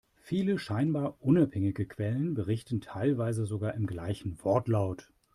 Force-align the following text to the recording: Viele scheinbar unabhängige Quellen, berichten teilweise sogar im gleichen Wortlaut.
Viele 0.19 0.57
scheinbar 0.57 1.21
unabhängige 1.21 1.85
Quellen, 1.85 2.33
berichten 2.33 2.81
teilweise 2.81 3.45
sogar 3.45 3.75
im 3.75 3.85
gleichen 3.85 4.43
Wortlaut. 4.43 5.13